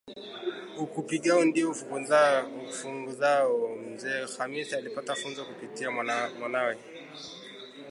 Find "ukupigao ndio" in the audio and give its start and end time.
0.83-1.67